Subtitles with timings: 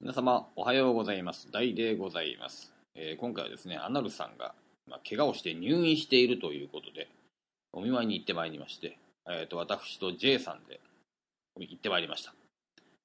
[0.00, 1.50] 皆様おはようございます。
[1.50, 4.54] 大でございます、えー今回はですねアナルさんが、
[4.88, 7.08] まあ、怪我をして入院しているということで
[7.72, 10.80] お見舞いに行ってまいりまして、えー、と私と J さんで
[11.58, 12.34] 行ってまいりました、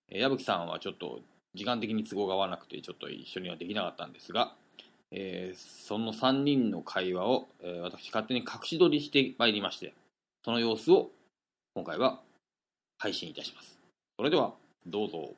[0.09, 1.21] えー矢吹さんはちょっと
[1.53, 4.53] 時間的に都合が合わなくてちょっと一緒にはできなかったんですが、
[5.11, 9.93] えーその3人の会話を、えー私勝手に隠し撮りしてまいりまして
[10.43, 11.11] その様子を
[11.75, 12.19] 今回は
[12.97, 13.79] 配信いたします。
[14.17, 14.53] それでは
[14.85, 15.33] どうぞ。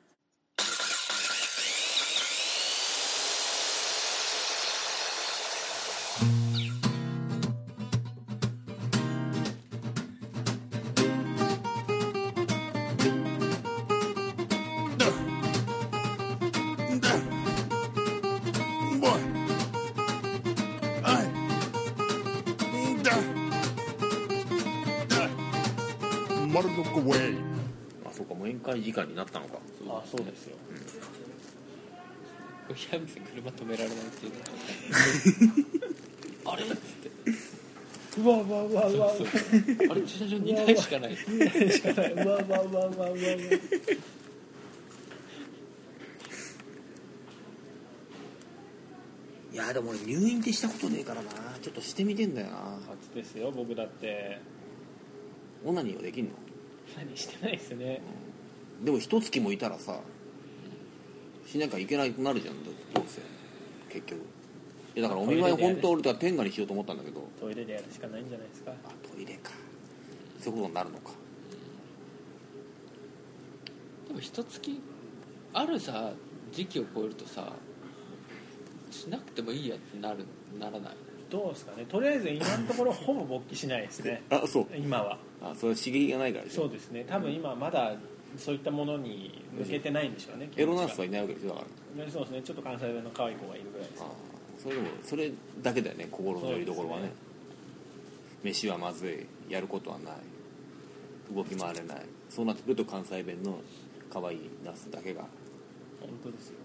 [26.52, 27.36] 丸のこウェイ
[28.04, 29.58] あそうかもう宴会時間になったのか。
[29.88, 30.56] あそうですよ。
[32.68, 34.32] 矢吹さん車止められないっていう
[36.44, 37.10] の あれっつって。
[38.20, 39.26] うわうわうわうわそう
[39.90, 41.16] あれ駐車場2台しかない。
[41.16, 43.16] しかないうわうわうわうわうわうわ
[49.52, 51.30] いやでも俺入院ってしたことねえからな。
[51.60, 52.78] ちょっとしてみてんだよな。
[52.88, 54.40] 初ですよ僕だって。
[55.64, 56.30] オナニーはできんの？
[56.96, 58.00] 何してないですね。
[58.82, 60.00] でも一月もいたらさ
[61.46, 62.74] しなきゃいけなくなるじゃんどう
[63.06, 63.20] せ。
[63.90, 64.20] 結局。
[64.94, 67.26] いやだからお見舞い本当俺とは天下にしようと思ったんだけど。
[67.40, 68.72] トイレでやるしかないんじゃないですか？
[68.84, 69.52] あトイレか。
[70.38, 71.10] そういうことになるのか。
[74.08, 74.80] でも一月
[75.54, 76.12] あるさ
[76.52, 77.52] 時期を超えるとさ
[78.90, 80.26] しなくてもいいやってなる
[80.58, 80.96] ならない？
[81.32, 81.86] どうですかね。
[81.86, 84.22] とりあえず今のところほぼ勃起しないですね。
[84.28, 84.66] あそう。
[84.76, 85.18] 今は。
[85.40, 87.06] あそれは刺激がないからでしょそうですね。
[87.08, 87.96] 多分今まだ
[88.36, 91.64] そういったものに向けてないんでしょうねエロナースははいないわけでしょだか
[91.96, 92.10] ら。
[92.10, 92.42] そうですね。
[92.42, 94.02] ちょっと関西弁の可愛い子がいるぐらいです。
[94.02, 94.06] あ
[94.58, 97.10] それでもそれだけだよね心の拠り所はね。
[98.42, 99.26] 飯はまずい。
[99.50, 100.14] やることはない。
[101.34, 102.02] 動き回れない。
[102.28, 103.58] そうなってくると関西弁の
[104.10, 105.22] 可愛いナスだけが
[105.98, 106.56] 本当ですよ。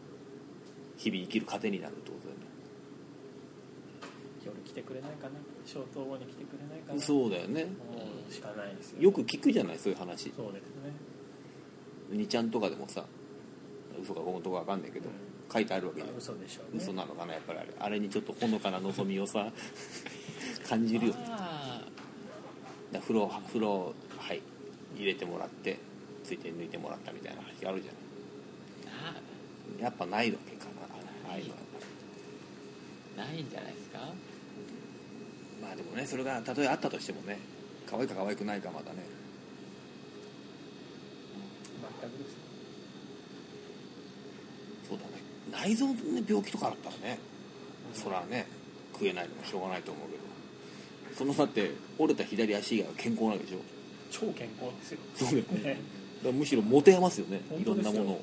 [0.97, 2.56] 日々生きる糧になるってことだよね
[4.47, 5.35] 夜来てくれないかな。
[5.65, 6.99] 消灯後に来てくれないかな。
[7.01, 7.65] そうだよね。
[7.65, 7.69] も
[8.29, 10.31] うしかないですよよく聞くじゃないそういう話。
[10.35, 10.93] そうですね。
[12.11, 13.03] 2ちゃんとかでもさ
[14.01, 15.09] 嘘か本当か分かんないけど
[15.51, 16.15] 書いてあるわけじゃん。
[16.17, 16.81] 嘘でしょうね。
[16.81, 17.69] 嘘なのかなやっぱりあれ。
[17.79, 19.51] あれにちょっとほのかな望みをさ
[20.67, 21.13] 感じるよ
[22.91, 24.41] だ風呂風呂はい。
[24.95, 25.77] 入れてもらって
[26.23, 27.91] ついて抜いてもらったみたいな話があるじゃ
[28.87, 29.13] あ
[29.73, 29.83] ない。
[29.83, 30.71] やっぱないわけかな。
[31.29, 31.57] ああいうのは
[33.17, 33.99] なないんじゃないですか？
[35.62, 37.40] まあでもねそれがたとえあったとしてもね
[37.90, 38.97] 可愛いか可愛くないかまだね。
[42.01, 42.34] 全くです。
[42.34, 42.38] よ
[44.90, 45.12] そうだね。
[45.51, 47.19] 内臓の、ね、病気とかあったらね
[47.94, 48.47] そらね
[48.94, 50.23] 食えないのもしょうがないと思うけど。
[51.18, 53.57] そのだって折れた左足以外は健康なわけでしょ。
[54.12, 55.00] 超健康ですよ。
[55.16, 55.69] そうだよね。
[55.75, 55.79] ね
[56.24, 57.41] だむしろ持て余すよね。
[57.59, 58.07] いろんなものを。
[58.16, 58.22] ね。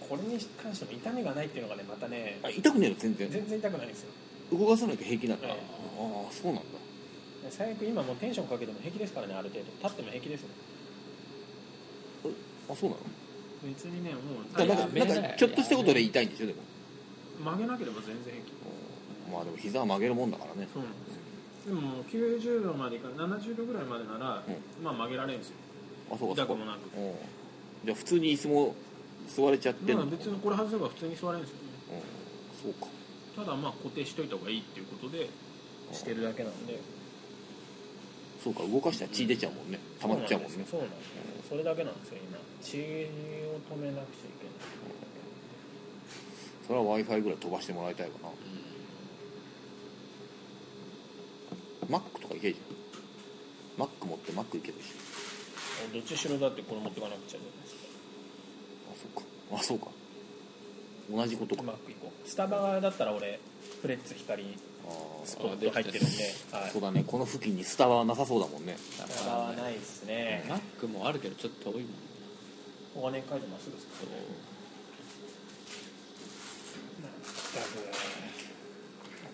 [0.00, 2.38] これに関しても痛みがないっていうのがねまたね。
[2.42, 2.96] あ痛くねえの？
[2.96, 3.30] 全然。
[3.30, 4.10] 全然痛くないんですよ
[4.52, 5.50] 動かさなきゃ平気だ、ええ。
[5.50, 5.54] あ
[6.28, 6.62] あそうなんだ。
[7.50, 9.66] 最悪今もうテンションかけても平気ですからねある程度。
[9.82, 10.48] 立っても平気ですよ。
[12.70, 13.02] あそうなの？
[13.64, 16.46] 別にねもうだからなんかななんかちょっとしたことで痛いんでしょ？
[16.46, 16.58] でも。
[17.44, 18.52] 曲げなければ全然平気
[19.32, 21.20] まあでも膝は曲げるもんだからねそうなんですよ
[21.66, 24.42] でももう90度までいか70度ぐらいまでなら、
[24.82, 25.56] まあ曲げられるんですよ
[26.12, 27.14] あそうか痛くもなくうん
[27.84, 28.74] じゃあ普通に椅子も
[29.26, 31.62] 座れちゃってんのまあ別にこれ外せば普通に座れるんですよね
[32.64, 32.86] うんそうか
[33.36, 35.28] ただまあ固定しといた方がいいっていうことで
[35.92, 36.78] してるだけなんで。
[38.42, 39.78] そうか動かしたら血出ちゃうもんね。
[40.00, 40.66] 溜まっちゃうもんね。
[40.70, 41.08] そうなんです。
[41.08, 41.14] よ
[41.48, 42.38] それだけなんですよ今。
[42.60, 42.80] 血を
[43.74, 44.54] 止めなくちゃいけない。
[46.66, 48.18] それは w i f i ぐらい飛ばしてもらいたいか
[51.90, 53.86] な、Mac とかいけるじゃん。
[53.86, 54.92] Mac 持って Mac いけるし。
[55.92, 57.80] どっちしろだってこれ持ってかなくちゃじゃないですか。
[58.92, 59.22] あそうか。
[59.52, 60.03] あそうか
[61.10, 61.62] 同じことか。
[61.62, 62.28] うまくいこう。
[62.28, 63.40] スタバだったら俺
[63.82, 64.56] フレッツ光
[65.24, 67.04] スポット入ってるんで、はい、そうだね。
[67.06, 68.76] この付近にスタバはなさそうだもんね。
[68.78, 70.44] スタバはないですね。
[70.48, 71.92] マックもあるけどちょっと遠いもん
[72.96, 74.12] お金書いてますですけど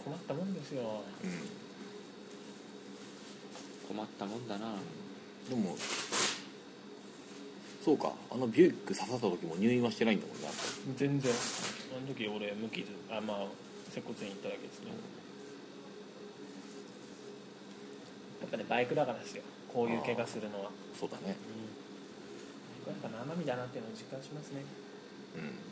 [0.04, 1.02] 困ったもんですよ。
[1.24, 1.30] うん。
[3.96, 4.66] 困ったもんだな。
[5.48, 5.76] でも
[7.82, 8.12] そうか。
[8.30, 10.94] あのビュイック刺さった時も入院はしてないんだもんねやっぱり。
[10.96, 11.32] 全然。
[11.32, 13.46] あの時俺無傷あまあ
[13.90, 14.90] 接骨院行っただけですね。
[18.40, 19.42] やっぱねバイクだからですよ。
[19.72, 21.36] こういう怪我するのは、そうだね。
[22.86, 22.92] うん。
[22.92, 24.64] やっぱ生身だなっていうのを実感しますね。
[25.36, 25.70] うん。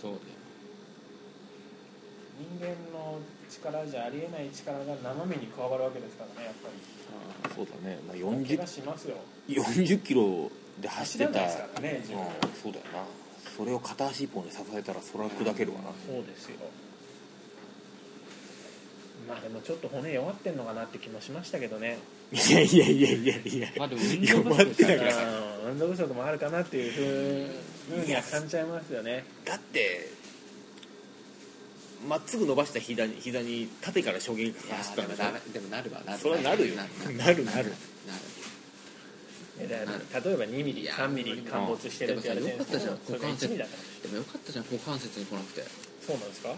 [0.00, 0.41] そうね
[2.42, 3.18] 人間の
[3.48, 7.54] 力じゃありえない力が生身に加わるわけですからねやっぱり。
[7.54, 9.16] そうだね、まあ、怪40我しますよ。
[9.48, 10.50] 40キロ
[10.80, 13.04] で走ってた走らないですからねそうだよな。
[13.56, 16.56] それを片足一本で支えたらそれは砕けるわな、そうですよ。
[19.28, 21.98] まあでもちょっと骨弱ってんのかなって気もしましたけどね。
[22.32, 23.68] いやいやいやいやいや。
[23.76, 25.36] まあでも運動不足だから。
[25.46, 26.92] うん運動不足もあるかなっていう
[27.88, 29.24] ふうふうには感じちゃいますよね。
[29.44, 30.10] だって
[32.08, 36.74] まっすぐ伸ばした膝に膝に縦から衝撃が走ったんでしょでもなるわなるそれはなるよ。
[36.76, 36.82] な
[37.32, 37.72] るなる。
[39.58, 39.86] 例え
[40.36, 43.58] ば2ミリいや3ミリ陥没してるって言われてるんですけどでもさそれが1よかったじゃんミ
[44.02, 45.64] でもよかったじゃん股関節に来なくて。
[46.06, 46.48] そうなんですか？
[46.48, 46.52] い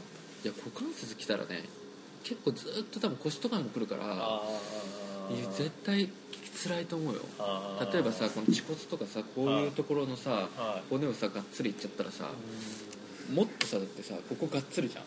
[0.47, 1.65] や股関節来たらね
[2.23, 4.43] 結構ずっと多分腰とかも来るからあ
[5.31, 6.09] いや絶対
[6.63, 7.21] 辛いと思うよ。
[7.39, 10.89] あ例えばさこの恥骨とかさこういうところのさはい。
[10.89, 12.31] 骨をさがっつりいっちゃったらさ
[13.33, 15.05] もっとさだってさここがっつりじゃん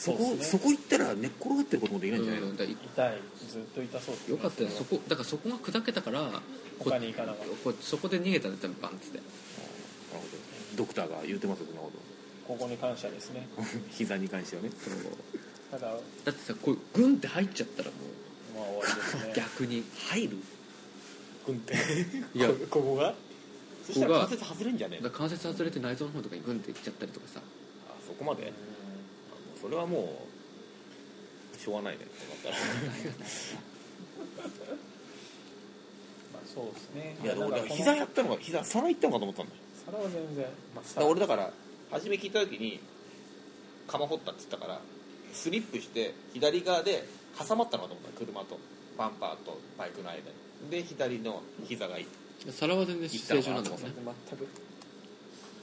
[0.00, 0.42] そこね。
[0.42, 2.54] そこ行ったら寝っ転がってることもできないんじゃないの、うん。
[2.54, 2.68] 痛い
[3.48, 4.14] ずっと痛そう。
[4.14, 4.68] ですねよかったよ。
[4.70, 6.20] そこだからそこが砕けたから
[6.78, 7.44] こ他に行かなかった。
[7.70, 9.18] こそこで逃げたんだよバンっつって。
[9.18, 9.28] なる
[10.12, 10.22] ほど。
[10.76, 11.90] ドクターが言うてますよそんなこ
[12.48, 13.46] ここに感謝ですね。
[13.56, 13.62] と
[13.92, 14.70] 膝に関してはね。
[14.82, 14.94] そう。
[15.70, 17.96] ただまだってさこうグンって入っちゃったらも
[18.56, 19.32] あ終わりですうね。
[19.36, 19.84] 逆に。
[20.08, 20.36] 入る？
[21.46, 21.74] 軍って。
[22.34, 22.48] いや。
[22.48, 23.14] こここが？
[23.86, 27.40] そしたら関節外れんじゃねえ関節外れて内臓の方とかにグンっていっちゃったりとかさ。
[27.88, 28.52] あそこまで？
[29.60, 30.26] それはも
[31.54, 32.06] うしょうがないね。
[32.16, 32.50] そうな
[34.48, 34.76] ったら
[36.32, 37.16] まあそうですね。
[37.22, 39.58] いやでもなんかこの膝やったのが膝皿行ったのかと思ったんだよ。
[39.86, 41.52] 皿は全然まあだか皿ら俺だから
[41.90, 42.80] 初め聞いた時に
[43.86, 44.80] 釜掘ったっつったから
[45.32, 47.06] スリップして左側で
[47.38, 48.58] 挟まったのかと思った車と
[48.96, 50.24] バンパーとバイクの間に。
[50.70, 52.06] で左の膝がい
[52.50, 53.88] 皿は全然正常なんだもんね。
[54.28, 54.48] 全く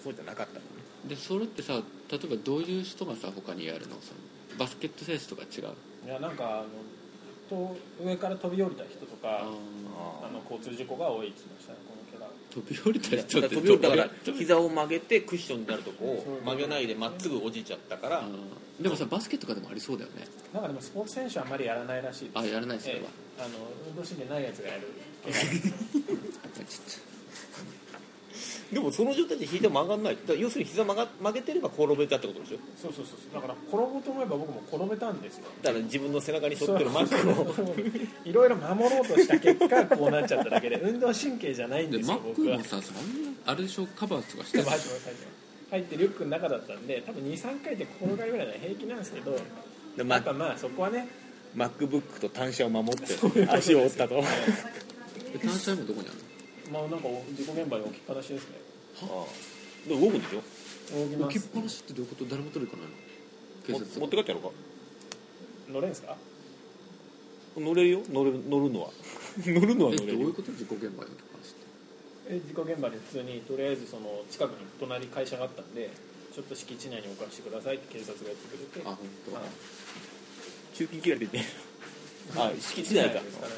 [0.04, 0.66] そうじゃなかったのね
[1.06, 3.96] でそれってさ例えばどういう人がさ他にやるの？
[4.02, 4.20] その
[4.58, 5.74] バスケット選手とか違う？
[6.06, 6.68] いやなんかあの
[7.50, 9.46] と上から飛び降りた人とかああ
[10.32, 12.32] の交通事故が多いって言ってましたねこの怪我。
[12.50, 18.24] 飛び降りただ人って飛び降りたから膝を曲げてクッションになるとこを曲げないでまっすぐ落ちちゃったから。
[18.82, 20.28] でもさバスケとかでもありそうだよね。
[20.54, 22.38] なんかでもスポーツ選手はあんまりやらないらしいです。
[22.38, 23.00] あやらないそれは。
[23.00, 23.04] え
[23.40, 23.44] え。
[23.44, 23.50] あの
[23.90, 24.88] 運動神経ないやつがやる。
[24.88, 24.92] っ
[28.72, 30.18] でもその状態で膝曲がんない。
[30.38, 32.58] 要するに膝曲が曲げてれば転べたってことでしょ？
[32.82, 33.34] そうそうそうそう。
[33.34, 35.46] だから転ぼうと思えば僕も転べたんですよ。
[35.62, 37.76] だから自分の背中に背負ってるマックを。
[38.26, 44.64] いろいろ守ろうとした結果こうなっちゃっただけで運動神経じゃないんとですでマックもよ僕はさそんなあれでしょカバーとかしてる
[45.72, 51.08] 入ってリュックの中だったんで多分23回で転がるぐらいなら平気なんですけどでやっぱまあそこはね
[51.56, 54.16] MacBook と単車を守って足を折ったと。
[55.34, 56.27] で単車もどこにあるの？
[56.72, 58.56] まあなんか事故現場に置きっぱなしですね。
[59.02, 59.88] ああ。
[59.88, 60.42] で動くんでしょ？
[60.98, 61.38] 動きます。
[61.38, 62.26] 置きっぱなしってどういうこと？
[62.26, 62.98] 誰も取り行かないの？
[63.66, 65.72] 警も察持って帰ってやろうか。
[65.74, 66.18] 乗れんすか？
[67.58, 68.02] 乗れるよ。
[68.10, 68.90] 乗れる乗るのは。
[69.46, 70.28] 乗るのはえどう乗れるよ。
[70.28, 70.52] いうこと？
[70.52, 71.66] 事故現場に置きっぱなしって。
[72.30, 75.90] え事故現場で普通にとりあえずその近くに隣会社があったんで
[76.36, 78.88] ちょっと敷地内に置かせてくださいって警察がやってくれて。
[78.88, 79.34] あ本当。
[79.36, 79.44] はい。
[80.76, 81.46] 中金切られてて
[82.36, 83.56] あ敷地内かですからね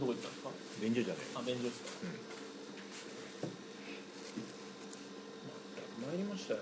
[0.00, 0.50] どこ行ったんですか？
[0.80, 1.88] 便所じゃねあ便所ですか。
[6.08, 6.60] 参りましたよ。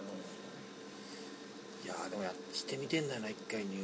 [1.84, 3.78] いやーでもやしてみてんだよな一回入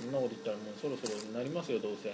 [0.00, 2.08] そんなこと言ったらもうそろそろなりますよどうせ。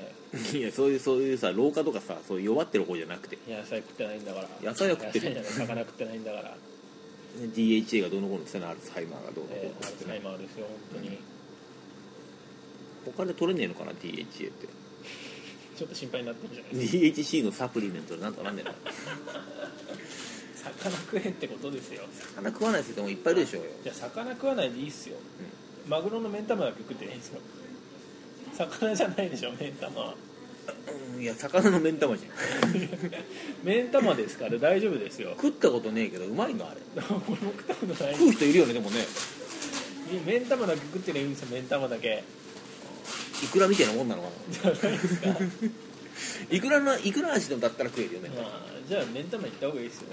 [0.57, 3.37] 院 いやそういうそういうさ廊下とかさそういう弱ってる方じゃなくて。
[3.49, 4.71] 野菜食ってないんだから。
[4.71, 5.35] 野菜は食ってる。
[5.35, 6.57] 野菜じゃない魚食ってないんだから、
[7.55, 9.77] DHA がどうのこうのしてなアルツハイマーがどうのこえー、うの。
[9.77, 11.19] ってアルツハイマーですよ本当に。
[13.17, 14.67] 他で取れねえのかな DHA って
[15.77, 17.21] ちょっと心配になってるじゃないですか。
[17.39, 18.75] DHC のサプリメントでなんとかなんねえの
[20.57, 22.03] 魚食えってことですよ。
[22.35, 23.71] 魚食わない人もいっぱいいるでしょうよ。
[23.85, 25.17] じゃあ魚食わないでいいっすよ、
[25.89, 27.41] マグロの目ん玉だけ食ってないいんですよ。
[28.55, 30.15] 魚じゃないでしょ目ん玉は。
[31.15, 32.33] うんいや魚の目ん玉じゃん。
[33.63, 35.31] 目ん玉ですから大丈夫ですよ。
[35.37, 36.81] 食ったことねえけどうまいのあれ。
[37.03, 38.15] 食ったことない。
[38.15, 39.05] 食う人いるよねでもね。
[40.25, 42.23] 目ん玉だけ食ってりゃいいんですよ目ん玉だけ
[43.43, 44.71] いくらみたいなもんなのかじゃな。
[44.71, 45.37] いですか、な
[46.51, 50.09] いくらのいくら味のだったら食えるよね、まあ、じゃあ目ん玉行った方がいいですよ。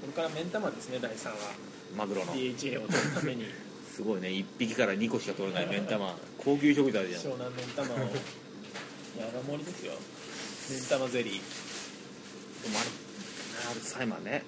[0.00, 1.34] これから目ん玉ですね第3話
[1.96, 2.32] マグロの。
[2.34, 3.46] DHA を取るために。
[3.94, 4.28] すごいね。
[4.28, 6.16] 1匹から2個しか取れない目ん玉。
[6.38, 7.20] 高級食材じゃん。
[7.20, 8.08] 湘南目ん玉を山
[9.42, 9.92] 盛りですよ。
[10.70, 11.32] 目ん玉ゼリー。
[12.62, 14.44] でもあれアルツハイマーね。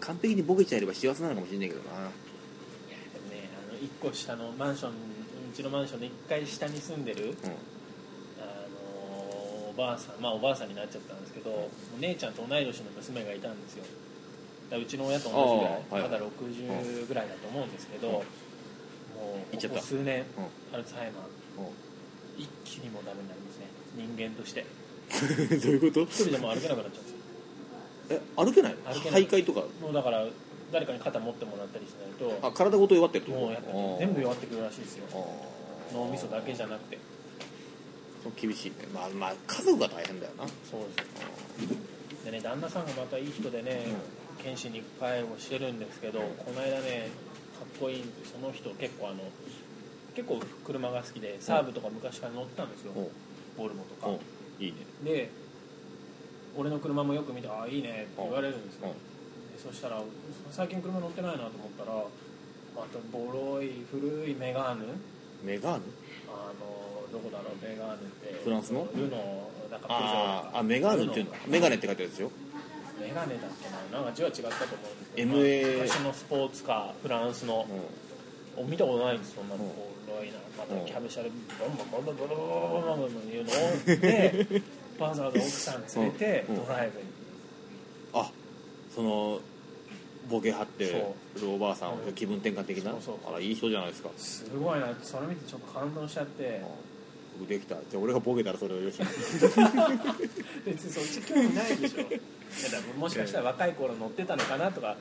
[0.00, 1.90] 完璧にボケちゃえれば幸せなのかもしれないけどな。
[1.90, 2.08] いや
[3.12, 4.92] でもねあの1個下のマンション
[5.58, 7.34] ちのマンションの1階下に住んでる、うん。
[7.34, 13.82] あのおばあさんまあおばあさんになっちゃったんですけど、お姉ちゃんと同い年の娘がいたんですよ。
[14.70, 18.22] だからうちの親と同じぐらい、まだ60ぐらいだと思うんですけど、もう
[19.50, 19.80] 行っちゃった。
[19.80, 20.24] ここ数年、う
[20.74, 22.42] アルツハイマーうん。
[22.42, 24.64] 一気にもうダメになりますね人間として。
[25.58, 26.06] どういうこと？
[26.06, 27.16] 一人でも歩けなくなっちゃうんですよ
[28.10, 28.76] え歩けない？
[28.76, 29.26] の歩けない。
[29.26, 29.62] 徘徊とか？
[29.82, 30.24] もうだから
[30.72, 35.06] 誰かに肩持ってもらったりしないとあ体ごと弱ってるってもうやっぱ全部弱ってくるらしいですよ。
[35.92, 36.98] 脳みそだけじゃなくて。
[38.22, 38.76] そう厳しいね。
[38.92, 40.46] まあまあ家族が大変だよな。
[40.68, 41.02] そうで
[41.64, 41.76] すよ。
[42.24, 43.86] でね旦那さんがまたいい人でね、
[44.42, 47.08] 検視に介護してるんですけど、この間ね
[47.58, 49.20] かっこいいその人結構あの
[50.14, 53.08] 結構車が好きでサーブとか昔から乗ってたんですよ、うん。
[53.56, 54.64] ボルモとか、うん。
[54.64, 54.78] いいね。
[55.04, 55.30] で
[56.56, 58.92] 俺の車もよく見て「ああいいね」って言われるんですよ、うん。
[58.94, 58.98] で
[59.62, 60.00] そしたら
[60.50, 61.92] 最近車乗ってないなと思ったら
[62.76, 64.78] またボロい古いメガー。
[64.78, 64.84] ヌ
[65.44, 65.78] メガー？
[65.78, 65.82] ヌ
[66.28, 68.40] あのどこだろうメガーヌって。
[68.44, 68.86] フランスの？
[68.94, 71.32] ルノーなんかあーあメガーヌっていうの？
[71.48, 72.30] メガネって書いてあるでしょ？
[73.00, 73.98] メガネだっけな？
[73.98, 77.66] なんか字は違ったと思うんですけど、MA まあ昔のスポーツカーフランスの、
[78.58, 79.64] う見たことないんですそんなの。
[79.64, 79.70] うん。
[80.06, 80.34] ボロいな。
[80.56, 83.54] またうんキャブシャルボンボンボンボンボンボンボンボンボンボンいうのを
[84.00, 84.62] で
[84.98, 87.08] わざわざ奥さん連れてうんドライブにん
[88.14, 88.30] あ
[88.94, 89.40] その
[90.28, 92.92] ボケ張ってそるおばあさんをうん気分転換的な？
[92.92, 94.10] そうそうあらいい人じゃないですか。
[94.16, 94.88] すごいな。
[95.02, 96.62] それ見てちょっと感動しちゃって。
[97.38, 97.76] 僕できた。
[97.76, 98.98] じゃあ俺がボケたらそれをよし
[100.66, 102.98] 別にそっち興味ないでしょ。
[102.98, 104.96] もしかしたら若い頃乗ってたのかなとか。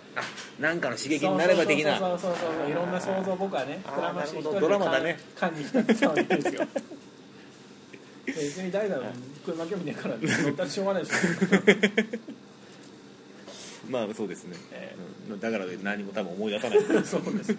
[0.60, 1.98] なんかの刺激になれば的な。
[1.98, 4.60] そうそうそうそうそういろんな想像僕はね膨らましてなるほど。
[4.62, 5.20] ドラマだね。
[5.36, 6.68] 缶に浸ってたわけですよ。
[8.28, 9.06] 別に誰だろう。
[9.46, 11.18] 車興味ねえから乗ったらしょうがないでしょ
[13.92, 14.96] まあそうですね、え
[15.30, 15.40] うん。
[15.40, 16.80] だから何も多分思い出さない。
[17.06, 17.56] そうです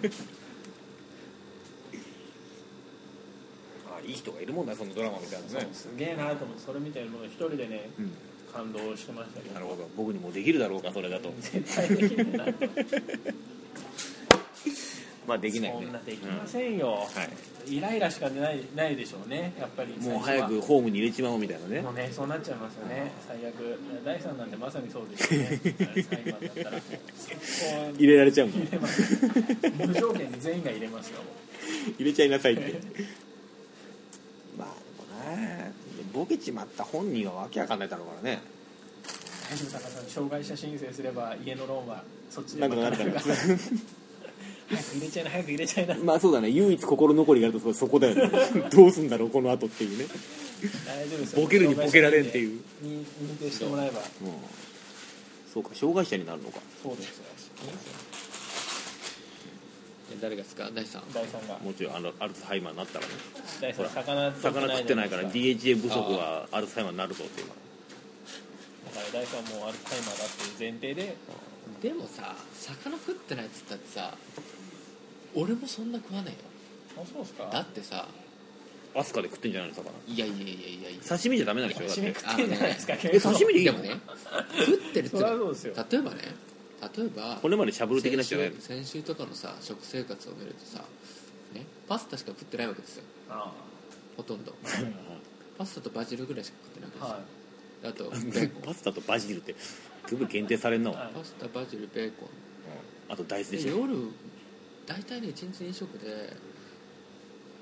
[3.87, 5.69] あいい人がいるもんだそのドラマみたいなね。
[5.73, 5.89] す。
[5.97, 8.11] げえなと思ってそれ見てもう一人でねうん。
[8.51, 9.53] 感動してましたけど。
[9.53, 9.87] なるほど。
[9.95, 11.31] 僕にもできるだろうかそれだと。
[11.39, 12.53] 絶対できないな。
[12.53, 12.67] と
[15.29, 15.77] まあできないね。
[15.83, 17.77] そんなできませんよ、うんはい。
[17.77, 19.95] イライラしかないないでしょうねやっぱり。
[19.99, 21.81] もう早くホームに入れちまおうみたいなね。
[21.81, 23.11] もうねそうなっちゃいますよね。
[23.27, 23.79] 最悪。
[24.03, 25.61] 第3なんでまさにそうですよね。
[27.95, 28.51] 入れられちゃうん。
[28.51, 29.27] だ入れます。
[29.77, 31.21] 無条件に全員が入れますよ。
[31.99, 32.81] 入れちゃいなさいって。
[34.57, 34.73] まあ
[35.15, 35.71] でもね
[36.11, 38.41] ボケちまった本人はわけわかんないだろうからね。
[39.51, 40.05] 大丈夫高さん。
[40.05, 43.21] 障害者申請すれば家のローンはそっちでなんとかなるから
[44.69, 45.95] 早く入れちゃいな早く入れちゃいな。
[46.03, 46.49] まあそうだね。
[46.49, 48.29] 唯一心残りがあるとそこだよね。
[48.71, 50.05] どうすんだろうこの後っていうね。
[50.85, 51.41] 大丈夫ですよ。
[51.41, 52.61] ボケるにボケられんっていう。
[52.83, 53.99] 認認定してもらえば。
[53.99, 54.05] うん。
[55.51, 56.59] そうか障害者になるのか。
[56.83, 57.21] そうです
[60.21, 60.69] 誰がですか？
[60.73, 61.57] 大さん第3が。
[61.59, 63.11] もちろんあのアルツハイマーになったらね。
[63.61, 71.15] 第3魚魚食ってないからだ DHA 不足はアルツハイマーになるぞっていうから第3もうアルツハイマーだっていう前提で。
[71.81, 74.17] でもさ魚食ってないっつったってさ
[75.35, 76.35] 俺もそんな食わね
[76.97, 78.07] あそうですえよだかってさ
[78.95, 79.91] アスカで食ってんじゃないの魚。
[80.07, 81.01] いやいやいやいやいや。
[81.07, 81.85] 刺身じゃダメなんでしょ？
[81.85, 82.93] だっ刺身て食ってんじゃないですか？
[83.03, 83.71] え刺身でいいの？
[83.73, 83.99] でもね
[84.65, 85.73] 食ってるってそりゃそうですよ。
[85.91, 86.17] 例えばね
[86.97, 90.83] 例えば骨までしゃぶる的な人じゃないの先週先週とかのさ食生活を見るとさ、
[91.53, 93.03] ね、パスタしか食ってないわけですよ。
[93.29, 93.51] あ
[94.17, 94.53] ほとんど。
[94.65, 94.67] あ
[95.59, 97.21] パスタとバジルぐらいしか食ってないわは
[97.83, 98.61] けですよ、あと ベーコン。
[98.63, 99.55] パスタとバジルって
[100.07, 102.29] すぐ限定されんの、はいパスタバジルベーコン。
[103.09, 103.73] あと大豆でしょ。
[103.75, 103.95] で夜
[104.89, 106.07] 大体ね1日2食で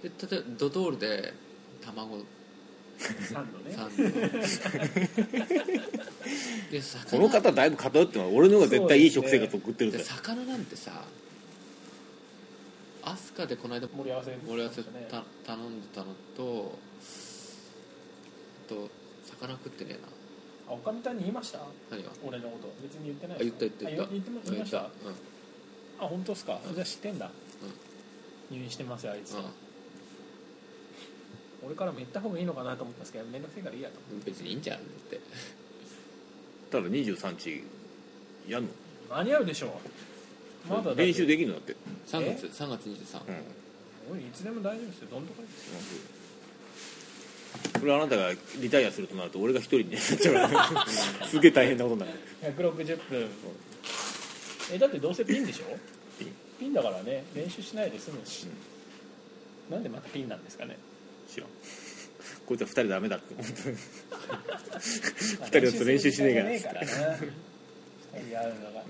[0.01, 1.33] で例えばドトールで
[1.85, 2.17] 卵。
[2.17, 2.23] い
[3.21, 3.75] サンドね。
[3.75, 4.03] サンド。
[6.71, 7.11] で魚。
[7.11, 8.31] この方だいぶ偏ってます。
[8.33, 9.97] 俺の方が絶対いい食生活を送ってるぜ。
[9.99, 11.03] で魚なんてさ
[13.03, 16.79] アスカでこの間盛り合わせ盛り合わせねた頼んでたのと
[18.67, 18.89] あと
[19.39, 20.07] 魚食ってねえな。
[20.69, 21.59] あおかみたんに言いました？
[21.91, 22.09] 何が？
[22.25, 22.73] 俺のこと。
[22.81, 24.03] 別に言ってないあ言った言った言った。
[24.03, 24.77] あ言っても言いました？
[24.79, 25.15] あうん
[26.05, 26.59] 本当ですか？
[26.73, 27.29] じゃあ知ってんだ。
[28.51, 29.33] 入院してますよあいつ。
[29.35, 29.37] う
[31.65, 35.19] 俺からも言った方がいいのかなと思ったんですけど面倒くせえからいいやとん別にいいんじゃんって。
[36.71, 37.63] ただ23日
[38.47, 38.69] やんの？
[39.09, 39.79] 間に合うでしょ
[40.69, 41.05] まだだって。
[41.05, 41.75] 練習できるのだって、
[42.07, 43.21] 3月3月23
[44.09, 44.17] うん。
[44.17, 45.07] おいいつでも大丈夫ですよ。
[45.11, 45.45] どんとこい。
[45.45, 46.01] ですよ
[47.79, 50.85] これあなたがリタイアするとなると俺が一人になっちゃうから。
[51.27, 52.13] すげえ大変なことになる。
[52.55, 53.27] 160分
[54.71, 55.77] えだってどうせピンでしょ？
[56.19, 56.33] ピン。
[56.59, 58.47] ピンだからね練習しないで済むし、
[59.69, 60.77] なんでまたピンなんですかね？
[61.29, 61.49] 知らん。
[62.45, 63.33] こいつは二人ダメだって。
[63.33, 63.53] 思って
[65.45, 66.45] 二人だと練習しねえから。
[66.49, 66.87] ねえからな
[68.13, 68.83] 二人やるのが。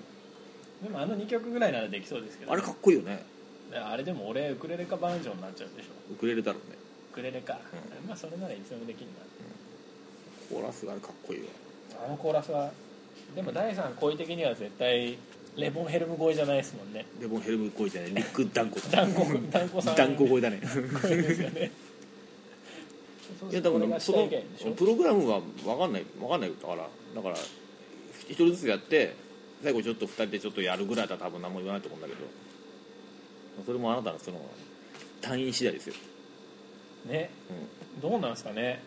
[0.83, 3.25] でもあの2曲ぐらいならできそうですけど、あれかっこいいよね。
[3.73, 5.89] あれでも俺ウクレレかバンジョーになっちゃうでしょ。
[6.13, 6.77] ウクレレだろうね。
[7.11, 7.59] ウクレレか、
[8.07, 9.17] まあそれならいつでもできるな。
[10.49, 11.47] コーラスがあれかっこいいわ。
[12.05, 12.71] あのコーラスは
[13.35, 15.17] でも第3声的には絶対
[15.57, 17.05] レボンヘルム声じゃないですもんね。
[17.19, 18.13] でもヘルム声じゃない。
[18.13, 18.79] リック・ダンコ。
[18.91, 19.95] 団子団子さん。
[19.95, 20.61] ダンコ声だね。
[21.01, 21.71] 声ですよね。
[23.51, 24.27] いやだからその
[24.75, 26.05] プログラムは分かんない。
[26.19, 26.51] 分かんない。
[26.51, 27.35] だからだから
[28.27, 29.15] 一人ずつやって
[29.63, 32.21] 最後ちょっと二人でちょっとやるぐらいだったら多分何も言わないと思うんだけど。
[33.65, 34.39] それもあなたのその
[35.19, 35.95] 単位次第ですよ、
[37.07, 37.31] ね。
[37.99, 38.83] どうなんですかね、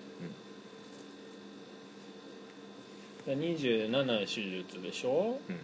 [3.27, 5.59] で27手術でしょ、うん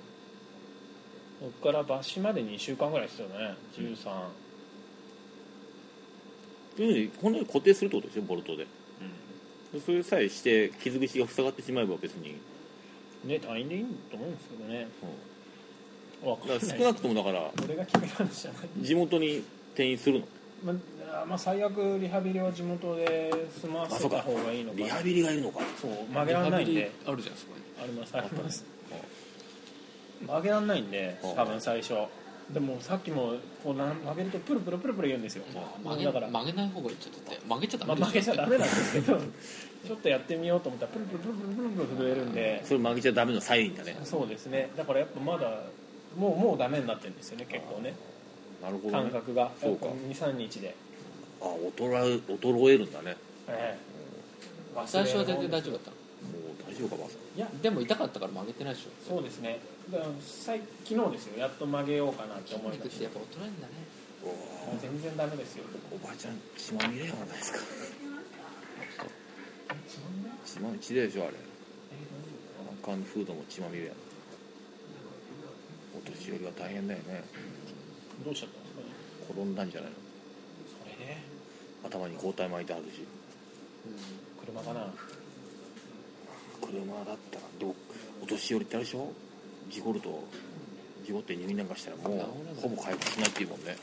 [1.38, 3.54] そこから抜歯まで2週間ぐらいですよね。
[3.76, 3.84] 13、
[6.76, 8.66] 要するにこに固定するってことですよボルトで。
[9.84, 12.36] それさえして傷口が塞がってしまえば別に、
[13.24, 14.88] ね退院でいいと思うんですけどね。
[16.24, 18.68] わかんない少なくともだから俺が決めたんじゃない。
[18.80, 19.42] 地元に
[19.74, 20.26] 転院するの？
[20.64, 20.72] ま
[21.22, 24.78] あ、まあ最悪リハビリは地元で済ませた方がいいのか。
[24.78, 25.60] なリハビリがいるのか。
[25.78, 26.90] そう曲げられないんで。
[27.06, 28.64] あるじゃんそこにありますあります
[30.26, 31.94] 曲げられないんではあ多分最初。
[32.52, 35.44] でもさっきもこうな曲げるとプルプルプルプル言うんですよ。
[35.82, 39.18] 曲げだから、ま曲げない方がいいちょっとって曲げちゃダあ、メで曲げちゃダメなんですけど
[39.87, 45.62] ちょっとやってみようと思ったらプルプルプルプルプルプル震えるんでそれ曲げちゃダメのサインだねそうですねだからやっぱまだ
[46.16, 47.94] もうもうダメになってるんですよね結構ね
[48.62, 50.75] なるほど、ね、感覚がそうか23日で、
[51.40, 51.44] あ
[51.76, 53.16] 衰え衰えるんだね
[53.49, 59.58] ええ最初は全然大丈夫だったのもう大丈夫かばあさんいやでも痛かったから曲げてないでしょそうですね
[59.90, 61.38] だから最昨日ですよ。
[61.38, 63.72] やっと曲げようかなって思いましてやっぱ衰えるんだね。
[64.66, 65.64] た全然ダメですよ。
[65.92, 67.58] おばあちゃん血まみれやないですか？
[70.44, 71.32] 血ま血でしょあれ。
[72.82, 73.92] アカンフードも血まみれや。
[75.96, 77.22] お年寄りは大変だよね。
[78.24, 78.86] どうしちゃったんですかね？
[79.30, 79.96] 転んだんじゃないの？
[80.82, 81.16] それで？
[81.84, 83.06] 頭に包帯巻いてあるし。
[84.44, 84.92] 車かな？
[86.60, 87.75] 車だったらどう？
[88.25, 89.12] お年寄りってあるでしょ？
[89.70, 90.24] 事故ると
[91.04, 92.14] 事故って入院なんかしたらも
[92.56, 93.76] うほぼ回復しないっていうもんね。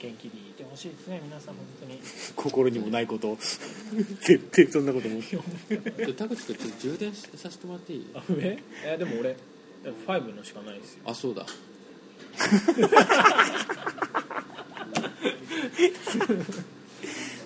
[0.00, 2.00] 元気でいてほしいですね皆さん本当に。
[2.34, 3.36] 心にもないこと。
[4.22, 8.06] 絶対そんなこと思 ってで田口君ちょっと充電しさせてもらっていい？
[8.14, 9.36] あ上えでも俺
[9.84, 11.00] 5のしかないですよ。
[11.04, 11.44] あそうだ。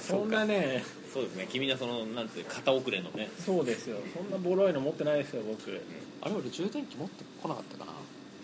[0.07, 1.46] そんなねそうですね。
[1.48, 3.31] 君はそのなんて片遅れのね。
[3.38, 3.98] そうですよ。
[4.12, 5.81] そんなボロいの持ってないですよ僕。
[6.20, 7.92] あれ俺充電器持ってこなかったかな。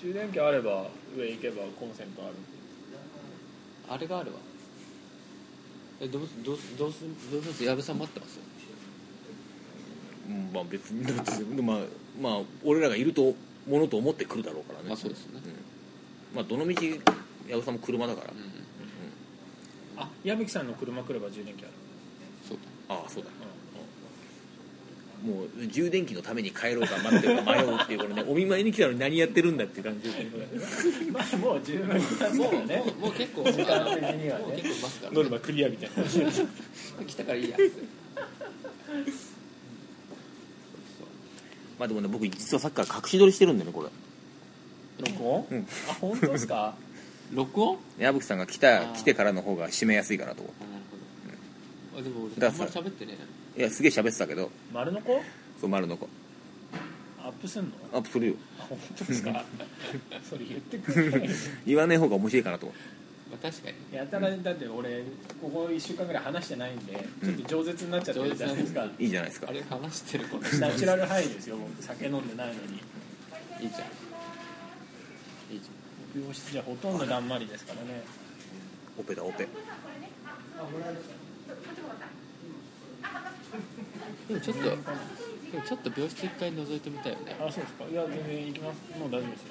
[0.00, 0.87] 充電器あれば
[1.18, 2.35] 上行けばコンセントある。
[3.88, 4.38] あれがあるわ。
[6.00, 7.00] えどうすどうすどうす
[7.33, 8.42] どうす矢部さん待ってますよ。
[10.28, 11.78] うんまあ別にだってまあ
[12.22, 13.35] まあ俺らがいると
[13.66, 14.90] ものと思って来るだろうからね。
[14.90, 15.42] まあそうですよね。
[15.44, 16.37] うん。
[16.37, 17.00] まあどのみち
[17.48, 20.04] 矢部さんも車だから、うん。
[20.04, 21.72] あ矢吹さんの車来れば充電器ある
[22.90, 23.31] ああそうだ。
[25.24, 30.09] うもう充電器のために帰ろうか待ってるか迷うっていうこれね お見舞いに来たのに何やってるんだっていう感じ
[31.12, 31.88] まあもう十分。
[31.88, 34.44] だそうだねもう結構時間的にはね。
[34.44, 37.57] もう結構いますから、ノルマクリアみたいな来たからいいや
[41.79, 43.46] まあでもね僕実はさっきから隠し撮りして。
[43.46, 43.88] るんでねこれ
[45.11, 46.74] 録音、うんあ本当ですか
[47.33, 49.14] 録音矢吹さんが来た来て。
[49.14, 50.80] からの方が締めやすいかなと思あなるほど、
[51.98, 53.16] あでも俺だあんまからり喋ってね。
[53.57, 54.50] ういやすげえ喋ってたけど。
[54.72, 55.22] 丸の子？
[55.61, 56.09] そう丸の子。
[57.22, 57.70] アップすんの？
[57.92, 58.35] アップするよ。
[58.59, 59.44] あ本当ですか？
[60.29, 61.31] それ言ってくれない。
[61.66, 62.83] 言わない方が面白いかなと思って
[63.31, 63.96] まあ確かに。
[63.96, 65.03] やたらだって俺
[65.40, 69.46] ここ1週間ぐらい話してないんでちょっと饒舌になっちゃってるじゃないですか、いいじゃないですか。
[69.50, 72.59] あれ話してる頃ナチュラルハイですよ僕酒飲んでないのに。
[73.61, 73.81] いいじゃん。
[75.55, 75.68] いいじ
[76.18, 78.03] 病室じゃほとんどだんまりですからね。
[78.98, 79.44] オペだオペ。
[79.44, 79.50] ゃん
[84.29, 84.83] でもちょっとでも
[85.67, 87.37] ちょっと病室一回覗いてみたいよね。
[87.41, 87.85] あそうですか。
[87.91, 88.99] いや全然行きます。
[88.99, 89.49] もう大丈夫ですよ。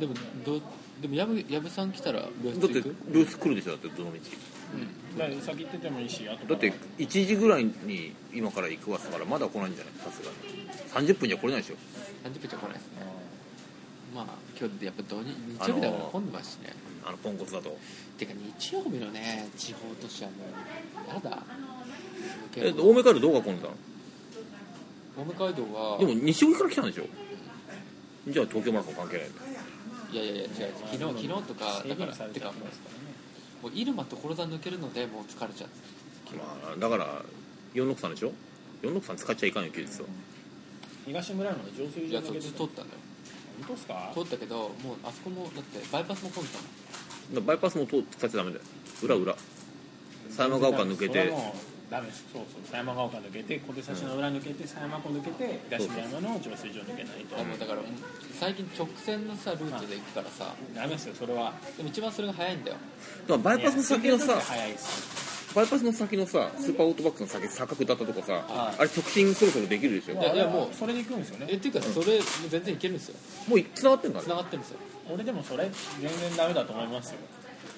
[0.00, 0.14] でも
[0.46, 0.62] どう
[1.02, 3.72] でも矢部矢部さん来たら病だって室行く病室来るでしょ？
[3.72, 4.18] だってどの道？
[5.18, 9.94] だから先行っててもいいしあとだって1時ぐらいに今から行くわっつったからまだ来ないんじゃない？
[9.98, 11.06] さすがに。
[11.10, 11.74] 30分じゃ来れないでしょ
[12.24, 13.04] ？30分じゃ来ないですね。
[14.14, 14.24] まあ
[14.58, 15.28] 今日やっぱ土日
[15.60, 16.76] 日曜日だから混んでますしね、あの
[17.22, 17.76] ポンコツだと。
[18.18, 20.36] てか日曜日のね地方都市はも
[21.10, 21.42] うやだ。
[22.56, 23.74] え青梅街道どうが混んでたの？
[25.18, 27.04] 青梅街道はでも西荻から来たんでしょ？
[28.28, 29.40] じゃあ東京マラソン関係ないんだ
[30.12, 30.48] いやいやいや違う。
[30.92, 37.22] 昨日昨日とか制だからてかもうもう入間所沢抜けるのでもう疲れちゃうまあだから
[37.74, 38.32] 463でしょ
[38.82, 40.06] 463使っちゃいかんよ休日は
[41.06, 43.00] 東村山の浄水いやそっと取ったんだよ
[43.66, 46.66] 当ですか通ったけどもうあそこもだってバイパスも混んでたもん
[47.40, 48.62] バイパスも通って立っちゃダメだよ。
[49.02, 49.34] 裏裏。
[50.30, 51.32] 狭山ヶ丘抜けて
[51.90, 52.24] ダメです。
[52.32, 52.62] そうそう。
[52.66, 57.38] 狭山ヶ丘抜けて小手差しの裏抜けて狭山湖抜けて東山の浄水場抜けないと。
[57.38, 57.80] あもうだから
[58.38, 60.54] 最近直線のさルートで行くからさ。
[60.74, 61.52] ダメですよそれは。
[61.76, 62.76] でも一番それが早いんだよ。
[62.76, 65.32] だからバイパスの先のさ早いです。
[65.54, 68.44] バイパスの先のさスーパーオートバックスの先坂下ったとこさはい
[68.80, 70.14] あれ直進そろそろできるでしょ。
[70.14, 71.46] いやいやもうそれで行くんですよね。
[71.50, 72.18] えっていうかそれ
[72.48, 73.16] 全然いけるんですよ。
[73.48, 74.78] もう繋がってんだ繋がってるんですよ
[75.10, 77.18] 俺でもそれ全然ダメだと思いますよ。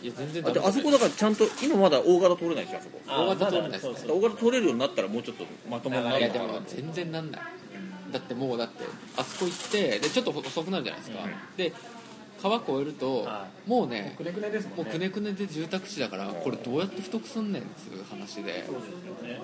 [0.03, 3.01] いや全然あであそこだからちゃんと今まだ大型通れないでしょあそこ。
[3.07, 7.43] 大型通れない大型通れるようになったらもうちょっとまともにないるやでも全然なんない。
[8.13, 8.85] だってもうだって
[9.17, 11.21] あそこ行ってでちょっと遅くなるじゃないですか、
[11.57, 11.73] で
[12.41, 14.85] 川越えるとはもうねくねくねですもんね。
[14.85, 18.65] もうくねくねで住宅地だからこれどうやって太くすんねんっていう話で。
[18.67, 18.91] そうです
[19.25, 19.41] よね。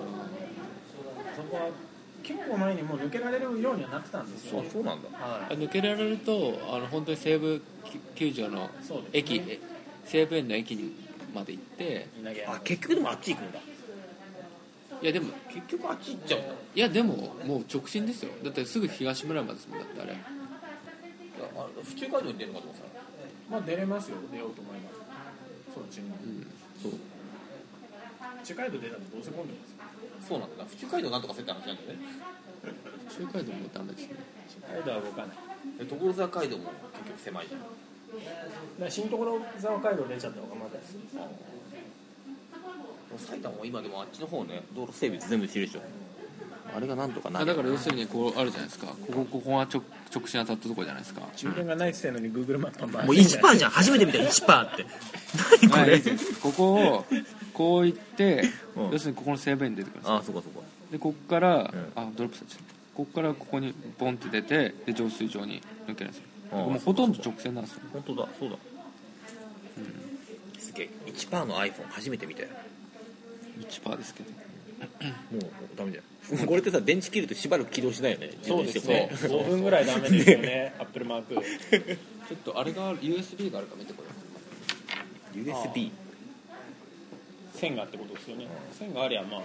[1.35, 1.69] そこは
[2.23, 5.09] 結構前にもう抜けられるようにはなってたんですよそうそうなんだ。
[5.17, 5.57] はい。
[5.57, 7.61] 抜けられるとあの本当に西武
[8.15, 8.69] 球場の
[9.13, 9.59] 駅、え
[10.05, 10.93] 西武園の駅に
[11.33, 12.07] まで行って
[12.47, 13.59] あ結局でもあっち行くんだ。
[15.01, 18.31] いやでも結局あっち行っちゃうんだいやでももう直進ですよ。
[18.43, 20.15] だってすぐ東村山ですもんだってあれ。
[21.57, 22.99] あ府中街道に出るのかと思って
[23.49, 24.17] まあ出れますよ。
[24.31, 24.95] 出ようと思います。
[25.73, 26.09] そっちに。
[26.09, 26.47] うん
[26.81, 26.91] そう
[28.43, 29.65] 地下道出たらどうせ混んでま
[30.21, 30.65] すそうなんだ。
[30.65, 31.99] 府中街道なんとかせって話なんだよね。
[33.09, 34.15] 中海道もダメですね。
[34.47, 35.37] 地下道は動かない。
[35.79, 37.61] で所沢街道も結局狭いじゃん。
[37.61, 37.71] だか
[38.85, 40.95] ら新所沢街道出ちゃった方がまだです。
[43.27, 45.81] 埼玉も今でもあっちの方ね道路整備全部してるでしょ。
[46.73, 48.87] あれがなんとかなるあだから要するにこうあるじゃないですか。
[48.87, 49.81] ここここが直
[50.13, 51.21] 直進当たったとこじゃないですか。
[51.35, 53.03] 充電がないっつってんのに Google マップは。
[53.05, 53.71] もう1パーじゃん。
[53.71, 54.85] 初めて見た1パーって。
[55.59, 55.91] 何これ？
[55.93, 56.01] はい
[56.41, 57.05] ここを
[57.61, 58.43] こう行って、
[58.75, 58.91] うん。
[58.91, 61.61] 要するにここの西武園に出てくるんですよああそうかそうかでこっから、ん。
[61.95, 62.73] あドロップされちゃった。
[62.95, 66.21] こっからここにボンって出てで浄水場に抜けるんです
[66.51, 66.57] よ。
[66.57, 67.81] もうほとんど直線なんですよ。
[67.93, 68.27] 本当だ。
[68.37, 68.55] そうだ、
[70.59, 70.89] すげえ。
[71.05, 72.49] 1パーの iPhone 初めて見たよ。
[73.61, 74.29] 1%ですけど。
[75.31, 76.03] もうダメじゃん。
[76.45, 78.31] これってさ電池切るとしばらく起動しないよね。
[78.41, 79.09] そうですね。
[79.11, 80.73] 自動して5分ぐらいダメですよね。
[80.79, 81.35] アップルマーク。
[82.27, 84.03] ちょっとあれが USB があるか見てこ
[85.35, 85.91] れ USB
[87.61, 88.47] 線がってことですよね。
[88.77, 89.41] 線がありゃまあ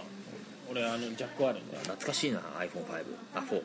[0.71, 1.77] 俺あのジャックあるんで。
[1.77, 2.71] 懐かしいな iPhone5
[3.35, 3.63] あ4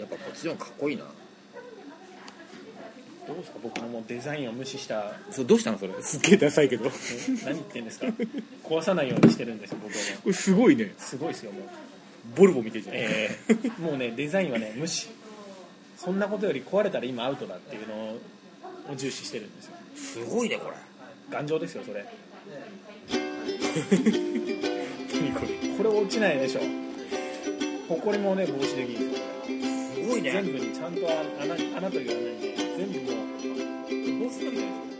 [0.00, 1.04] やっぱこっちの方がかっこいいな。
[3.28, 3.58] どうですか？
[3.62, 5.12] 僕のもうデザインを無視した。
[5.30, 5.78] それどうしたの？
[5.78, 5.92] それ。
[6.02, 6.90] すっげえダサいけど。
[6.90, 6.96] こ
[7.44, 8.06] 何言ってんですか？
[8.64, 10.84] 壊さないようにしてるんですよ僕は もれすごいね。
[10.84, 11.62] うすごいですよもう。
[12.36, 15.08] ボルボ見てるじゃん、えーもうねデザインはね無視。
[15.96, 18.18] そんなことより壊れたら今アウトだっていうのを
[18.96, 19.74] 重視してるんですよ。
[19.94, 20.76] すごいねこれ。
[21.30, 22.04] 頑丈ですよそれ。
[25.12, 25.48] 何これ。
[25.76, 26.60] これ落ちないでしょ。
[27.88, 29.10] ほこりもね防止できる。
[29.94, 30.32] すごいね。
[30.32, 33.22] 全部にちゃんと穴穴という穴にね全部もう
[33.88, 34.91] 防水みたいな